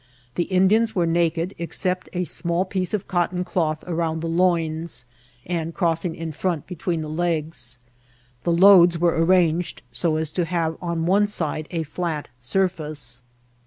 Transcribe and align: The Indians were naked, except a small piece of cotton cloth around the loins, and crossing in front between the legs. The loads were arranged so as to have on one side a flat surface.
The 0.33 0.45
Indians 0.45 0.95
were 0.95 1.05
naked, 1.05 1.53
except 1.59 2.09
a 2.11 2.23
small 2.23 2.65
piece 2.65 2.95
of 2.95 3.07
cotton 3.07 3.43
cloth 3.43 3.83
around 3.85 4.21
the 4.21 4.27
loins, 4.27 5.05
and 5.45 5.75
crossing 5.75 6.15
in 6.15 6.31
front 6.31 6.65
between 6.65 7.01
the 7.01 7.07
legs. 7.07 7.77
The 8.41 8.51
loads 8.51 8.97
were 8.97 9.23
arranged 9.23 9.83
so 9.91 10.15
as 10.15 10.31
to 10.31 10.45
have 10.45 10.75
on 10.81 11.05
one 11.05 11.27
side 11.27 11.67
a 11.69 11.83
flat 11.83 12.29
surface. 12.39 13.21